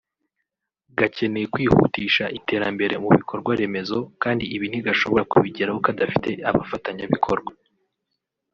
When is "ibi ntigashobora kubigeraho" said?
4.55-5.79